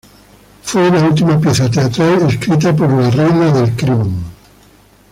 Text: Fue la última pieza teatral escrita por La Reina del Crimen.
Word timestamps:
Fue 0.63 0.89
la 0.89 1.03
última 1.05 1.39
pieza 1.39 1.69
teatral 1.69 2.23
escrita 2.23 2.75
por 2.75 2.91
La 2.91 3.11
Reina 3.11 3.51
del 3.53 3.69
Crimen. 3.75 4.23